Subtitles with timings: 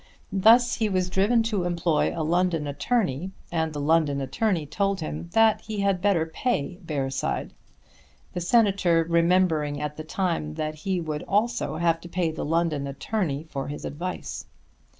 [0.33, 5.29] Thus he was driven to employ a London attorney, and the London attorney told him
[5.33, 7.53] that he had better pay Bearside;
[8.33, 12.87] the Senator remembering at the time that he would also have to pay the London
[12.87, 14.47] attorney for his advice.